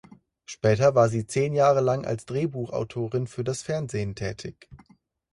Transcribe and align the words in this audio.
Später 0.45 0.95
war 0.95 1.09
sie 1.09 1.27
zehn 1.27 1.53
Jahre 1.53 1.79
lang 1.79 2.05
als 2.07 2.25
Drehbuchautorin 2.25 3.27
für 3.27 3.43
das 3.43 3.61
Fernsehen 3.61 4.15
tätig. 4.15 4.67